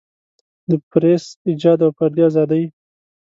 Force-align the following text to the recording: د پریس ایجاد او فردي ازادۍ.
د 0.69 0.71
پریس 0.89 1.25
ایجاد 1.49 1.79
او 1.85 1.91
فردي 1.97 2.21
ازادۍ. 2.29 2.63